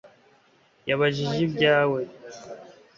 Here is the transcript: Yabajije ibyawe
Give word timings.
Yabajije 0.89 1.37
ibyawe 1.47 2.01